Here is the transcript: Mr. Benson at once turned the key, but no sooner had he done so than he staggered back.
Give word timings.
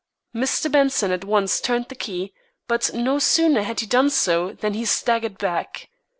Mr. 0.33 0.71
Benson 0.71 1.11
at 1.11 1.23
once 1.23 1.61
turned 1.61 1.85
the 1.89 1.93
key, 1.95 2.33
but 2.67 2.91
no 2.91 3.19
sooner 3.19 3.61
had 3.61 3.81
he 3.81 3.85
done 3.85 4.09
so 4.09 4.51
than 4.51 4.73
he 4.73 4.83
staggered 4.83 5.37
back. 5.37 5.89